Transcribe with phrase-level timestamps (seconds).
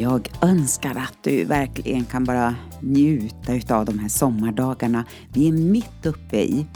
[0.00, 6.06] Jag önskar att du verkligen kan bara njuta av de här sommardagarna vi är mitt
[6.06, 6.66] uppe i.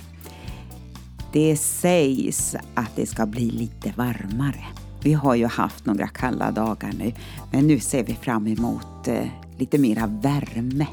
[1.32, 4.64] Det sägs att det ska bli lite varmare.
[5.02, 7.12] Vi har ju haft några kalla dagar nu,
[7.52, 9.27] men nu ser vi fram emot eh,
[9.59, 10.86] lite mera värme.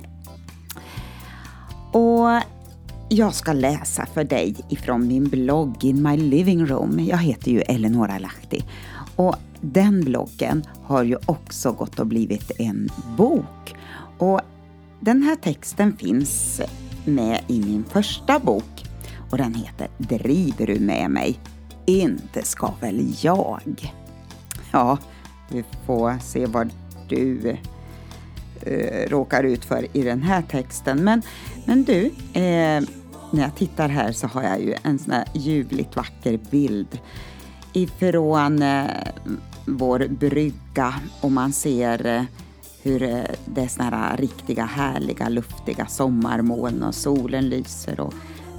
[1.91, 2.41] Och
[3.09, 6.99] jag ska läsa för dig ifrån min blogg In My Living Room.
[6.99, 8.63] Jag heter ju Eleonora Lahti
[9.16, 13.75] och den bloggen har ju också gått och blivit en bok.
[14.17, 14.41] Och
[14.99, 16.61] den här texten finns
[17.05, 18.85] med i min första bok
[19.31, 21.39] och den heter Driver du med mig?
[21.85, 23.93] Inte ska väl jag?
[24.71, 24.97] Ja,
[25.49, 26.70] vi får se vad
[27.09, 27.57] du
[28.62, 31.03] eh, råkar ut för i den här texten.
[31.03, 31.21] Men,
[31.65, 32.81] men du, eh,
[33.31, 36.99] när jag tittar här så har jag ju en sån här ljuvligt vacker bild
[37.73, 38.85] ifrån eh,
[39.65, 42.23] vår brygga och man ser eh,
[42.84, 48.13] hur eh, det är såna här riktiga härliga luftiga sommarmoln och solen lyser och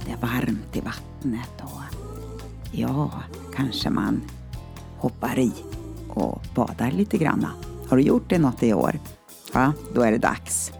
[0.05, 1.81] det är varmt i vattnet och
[2.71, 3.11] ja,
[3.55, 4.21] kanske man
[4.97, 5.53] hoppar i
[6.07, 7.49] och badar lite granna.
[7.89, 8.99] Har du gjort det något i år?
[9.53, 10.71] Ja, då är det dags.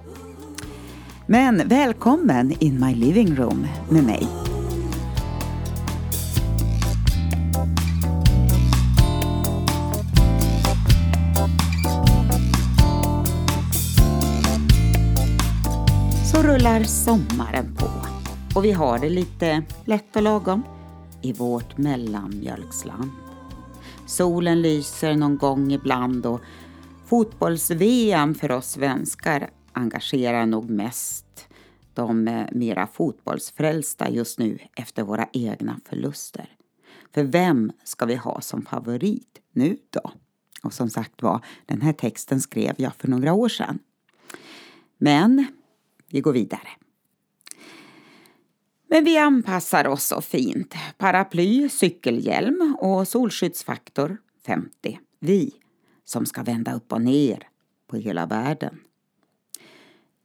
[1.28, 4.43] Men välkommen in my living room med mig.
[16.64, 17.90] Rullar sommaren på
[18.56, 20.64] och vi har det lite lätt och lagom
[21.22, 23.12] i vårt mellanmjölksland.
[24.06, 26.42] Solen lyser någon gång ibland och
[27.06, 31.48] fotbolls-VM för oss svenskar engagerar nog mest
[31.94, 36.50] de eh, mera fotbollsfrälsta just nu efter våra egna förluster.
[37.14, 40.12] För vem ska vi ha som favorit nu då?
[40.64, 43.80] Och som sagt var, den här texten skrev jag för några år sedan.
[44.98, 45.48] Men
[46.14, 46.68] vi går vidare.
[48.88, 50.76] Men vi anpassar oss så fint.
[50.98, 55.00] Paraply, cykelhjälm och solskyddsfaktor 50.
[55.20, 55.52] Vi
[56.06, 57.48] som ska vända upp och ner
[57.88, 58.80] på hela världen.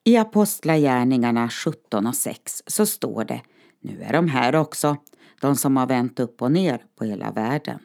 [0.05, 3.43] I Apostlagärningarna 17 och 6 så står det
[3.81, 4.97] Nu är de här också,
[5.41, 7.79] de som har vänt upp och ner på hela världen.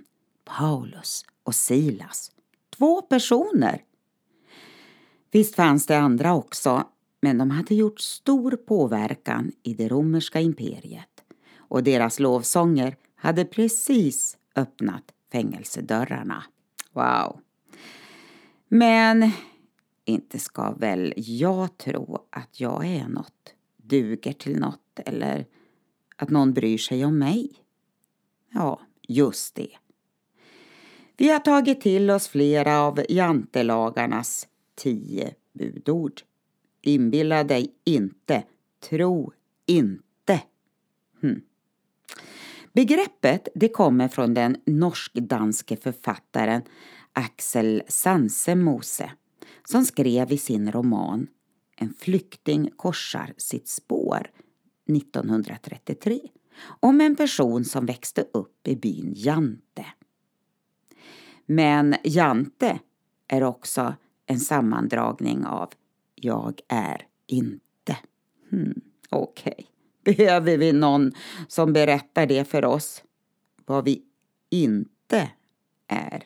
[0.46, 2.32] Paulus och Silas.
[2.78, 3.82] Två personer.
[5.32, 6.88] Visst fanns det andra också,
[7.24, 11.24] men de hade gjort stor påverkan i det romerska imperiet
[11.58, 16.44] och deras lovsånger hade precis öppnat fängelsedörrarna.
[16.92, 17.40] Wow!
[18.68, 19.32] Men
[20.06, 25.46] inte ska väl jag tro att jag är något, duger till något eller
[26.16, 27.50] att någon bryr sig om mig?
[28.50, 29.72] Ja, just det.
[31.18, 36.22] Vi har tagit till oss flera av jantelagarnas tio budord.
[36.86, 38.44] Inbilla dig inte,
[38.90, 39.32] tro
[39.66, 40.42] inte.
[41.22, 41.42] Hmm.
[42.74, 46.62] Begreppet det kommer från den norsk-danske författaren
[47.14, 49.12] Axel Sansemose
[49.70, 51.28] som skrev i sin roman
[51.78, 54.32] En flykting korsar sitt spår
[54.90, 56.20] 1933
[56.80, 59.86] om en person som växte upp i byn Jante.
[61.46, 62.80] Men Jante
[63.28, 63.96] är också
[64.26, 65.70] en sammandragning av
[66.24, 67.98] jag är inte.
[68.50, 70.16] Hmm, Okej, okay.
[70.16, 71.12] behöver vi någon
[71.48, 73.04] som berättar det för oss?
[73.66, 74.02] Vad vi
[74.50, 75.32] inte
[75.88, 76.24] är.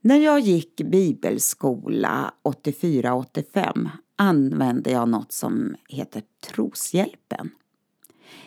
[0.00, 7.50] När jag gick bibelskola 84-85 använde jag något som heter Troshjälpen.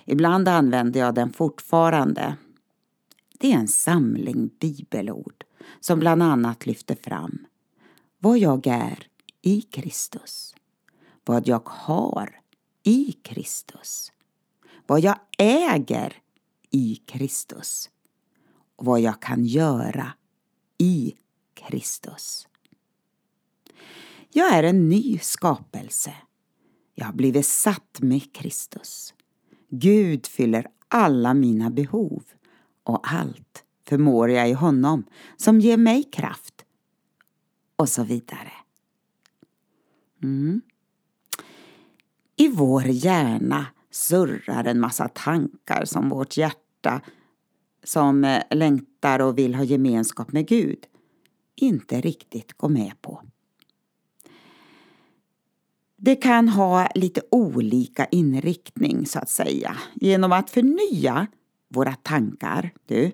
[0.05, 2.35] Ibland använder jag den fortfarande.
[3.39, 5.43] Det är en samling bibelord
[5.79, 7.45] som bland annat lyfter fram
[8.19, 9.07] vad jag är
[9.41, 10.55] i Kristus,
[11.25, 12.39] vad jag har
[12.83, 14.11] i Kristus,
[14.87, 16.21] vad jag äger
[16.71, 17.89] i Kristus
[18.75, 20.13] och vad jag kan göra
[20.77, 21.15] i
[21.53, 22.47] Kristus.
[24.31, 26.13] Jag är en ny skapelse.
[26.95, 29.13] Jag har blivit satt med Kristus.
[29.69, 32.23] Gud fyller alla mina behov
[32.83, 35.03] och allt förmår jag i honom
[35.37, 36.65] som ger mig kraft.
[37.79, 38.51] Och så vidare.
[40.23, 40.61] Mm.
[42.35, 47.01] I vår hjärna surrar en massa tankar som vårt hjärta
[47.83, 50.85] som eh, längtar och vill ha gemenskap med Gud
[51.55, 53.21] inte riktigt går med på.
[55.97, 61.27] Det kan ha lite olika inriktning så att säga genom att förnya
[61.67, 62.73] våra tankar.
[62.85, 63.11] Du,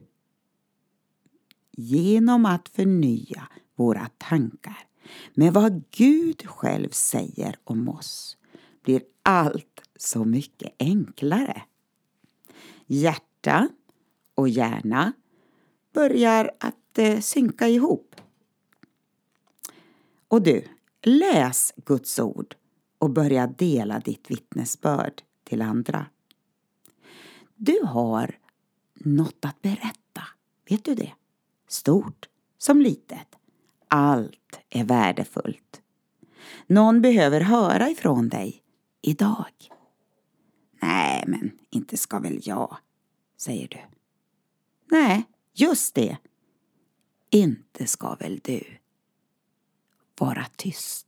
[1.71, 4.87] genom att förnya våra tankar
[5.33, 8.37] med vad Gud själv säger om oss
[8.81, 11.61] blir allt så mycket enklare.
[12.85, 13.69] Hjärta
[14.35, 15.13] och hjärna
[15.93, 18.15] börjar att eh, synka ihop.
[20.27, 20.67] Och du,
[21.01, 22.55] läs Guds ord
[22.97, 26.05] och börja dela ditt vittnesbörd till andra.
[27.55, 28.39] Du har
[28.93, 30.21] något att berätta,
[30.69, 31.13] vet du det?
[31.67, 33.35] Stort som litet.
[33.87, 35.81] Allt är värdefullt.
[36.67, 38.63] Någon behöver höra ifrån dig
[39.01, 39.51] idag.
[40.81, 42.77] Nej, men inte ska väl jag,
[43.37, 43.79] säger du.
[44.91, 45.23] Nej,
[45.53, 46.17] just det.
[47.29, 48.77] Inte ska väl du
[50.19, 51.07] vara tyst.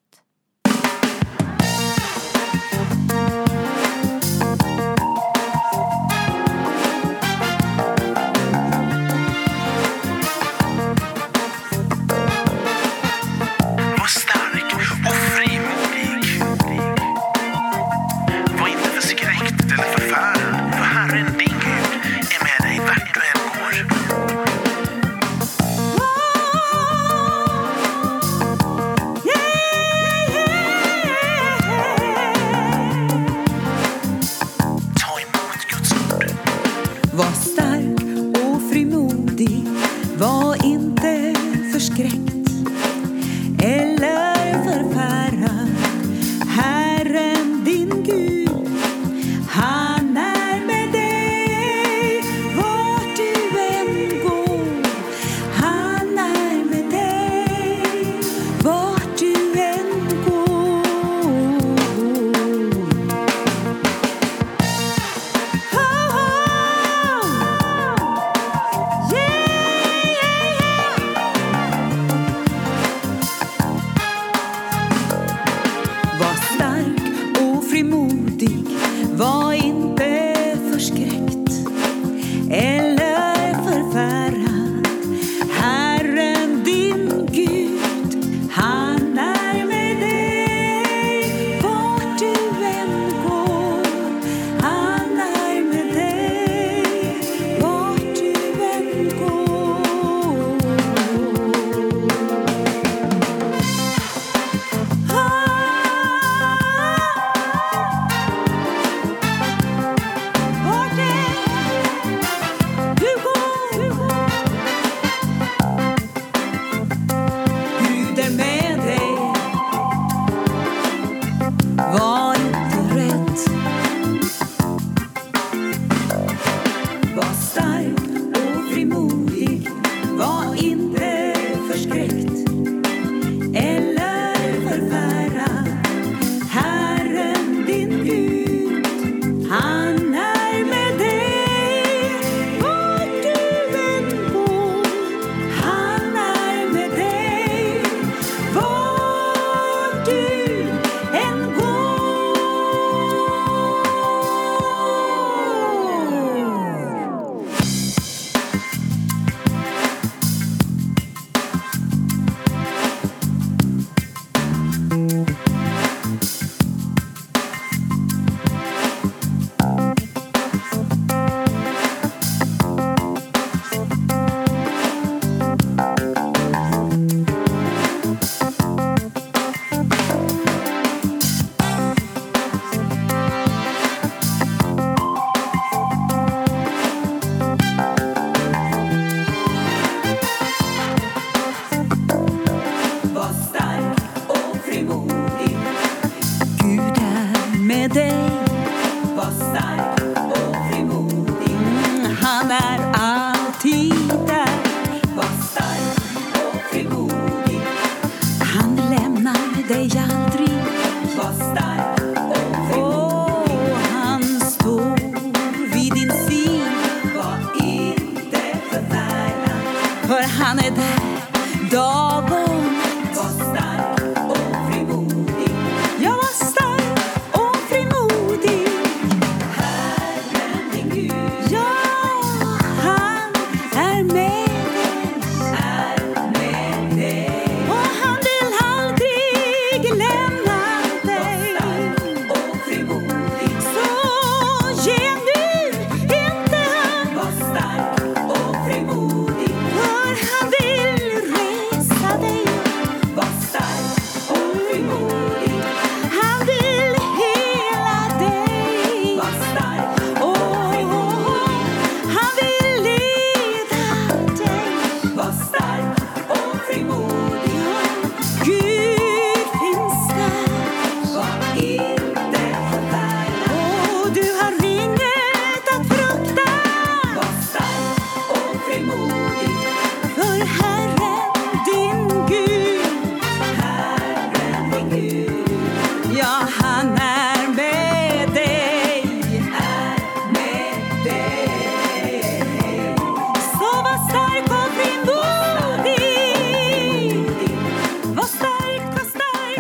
[40.20, 41.34] Var inte
[41.74, 42.37] förskräckt.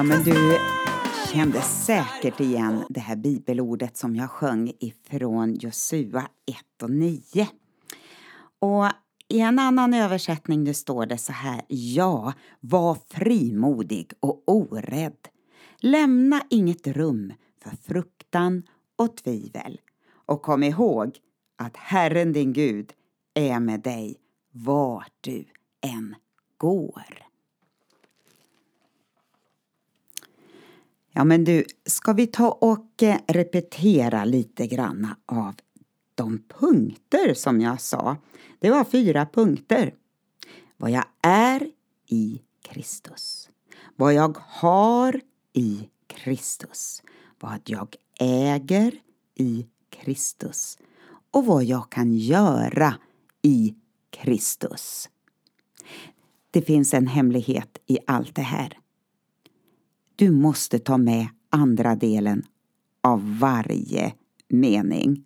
[0.07, 0.57] Men du
[1.31, 7.47] kände säkert igen det här bibelordet som jag sjöng ifrån Josua 1 och 9.
[8.59, 8.85] Och
[9.27, 15.27] i en annan översättning det står det så här, ja, var frimodig och orädd.
[15.77, 17.33] Lämna inget rum
[17.63, 18.63] för fruktan
[18.95, 19.81] och tvivel.
[20.25, 21.17] Och kom ihåg
[21.57, 22.93] att Herren din Gud
[23.33, 24.15] är med dig
[24.51, 25.45] vart du
[25.81, 26.15] än
[26.57, 27.26] går.
[31.17, 35.55] Ja men du, ska vi ta och eh, repetera lite grann av
[36.15, 38.17] de punkter som jag sa?
[38.59, 39.93] Det var fyra punkter.
[40.77, 41.71] Vad jag är
[42.07, 43.49] i Kristus.
[43.95, 45.21] Vad jag har
[45.53, 47.03] i Kristus.
[47.39, 48.91] Vad jag äger
[49.35, 50.77] i Kristus.
[51.31, 52.95] Och vad jag kan göra
[53.41, 53.75] i
[54.09, 55.09] Kristus.
[56.51, 58.77] Det finns en hemlighet i allt det här.
[60.17, 62.43] Du måste ta med andra delen
[63.01, 64.13] av varje
[64.47, 65.23] mening.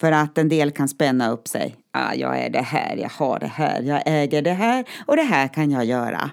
[0.00, 1.76] För att en del kan spänna upp sig.
[1.90, 5.22] Ah, jag är det här, jag har det här, jag äger det här och det
[5.22, 6.30] här kan jag göra.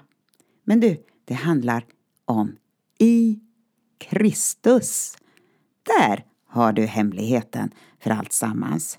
[0.64, 1.84] Men du, det handlar
[2.24, 2.56] om
[2.98, 3.40] i
[3.98, 5.16] Kristus.
[5.82, 8.98] Där har du hemligheten för allt sammans.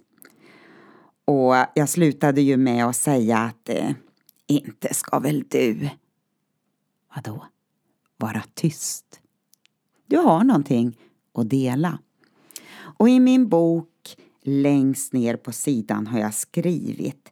[1.26, 3.92] Och jag slutade ju med att säga att eh,
[4.48, 5.90] inte ska väl du...
[7.16, 7.46] Vadå?
[8.20, 9.22] Vara tyst.
[10.08, 10.98] Du har någonting
[11.34, 12.00] att dela.
[12.98, 17.32] Och i min bok längst ner på sidan har jag skrivit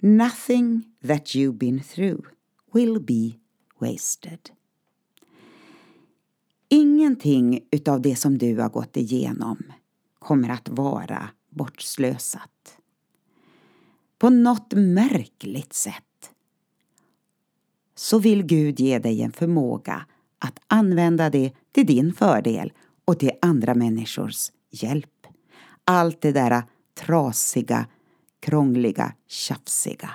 [0.00, 2.26] Nothing that you've been through
[2.72, 3.32] will be
[3.78, 4.50] wasted.
[6.68, 9.62] Ingenting utav det som du har gått igenom
[10.18, 12.78] kommer att vara bortslösat.
[14.18, 16.07] På något märkligt sätt
[17.98, 20.06] så vill Gud ge dig en förmåga
[20.38, 22.72] att använda det till din fördel
[23.04, 25.26] och till andra människors hjälp.
[25.84, 26.62] Allt det där
[26.94, 27.86] trasiga,
[28.40, 30.10] krångliga, tjafsiga.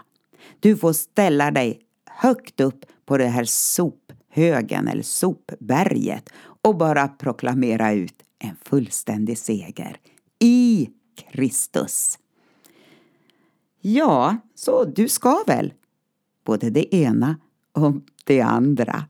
[0.59, 6.29] Du får ställa dig högt upp på det här sophögen eller sopberget
[6.61, 9.97] och bara proklamera ut en fullständig seger
[10.39, 10.89] i
[11.31, 12.19] Kristus.
[13.81, 15.73] Ja, så du ska väl
[16.45, 17.35] både det ena
[17.73, 17.93] och
[18.25, 19.03] det andra.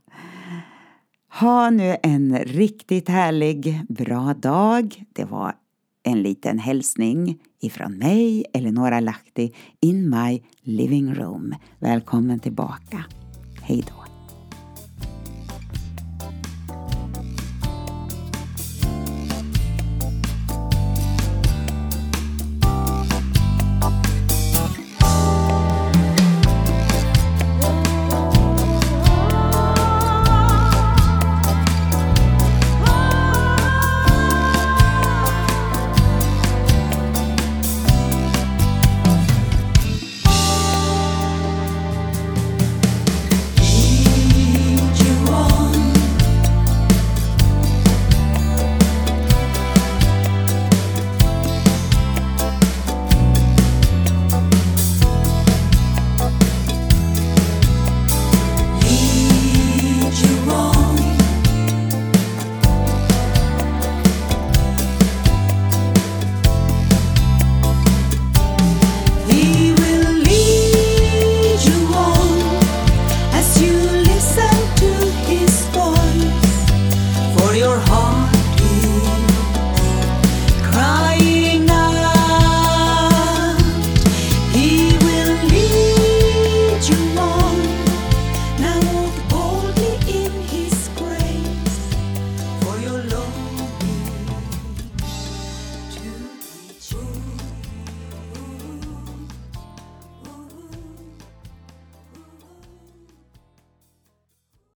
[1.40, 5.04] Ha nu en riktigt härlig, bra dag.
[5.14, 5.56] Det var
[6.04, 11.56] en liten hälsning ifrån mig, Eleonora Lahti, in my living room.
[11.80, 13.06] Välkommen tillbaka.
[13.62, 14.03] Hej då.